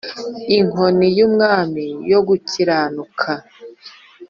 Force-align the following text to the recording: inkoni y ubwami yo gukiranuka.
inkoni 0.57 1.07
y 1.17 1.19
ubwami 1.27 1.85
yo 2.11 2.19
gukiranuka. 2.27 3.31